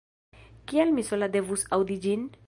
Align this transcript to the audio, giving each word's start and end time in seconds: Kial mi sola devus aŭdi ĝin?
Kial 0.71 0.93
mi 0.95 1.05
sola 1.09 1.29
devus 1.37 1.67
aŭdi 1.79 1.99
ĝin? 2.07 2.25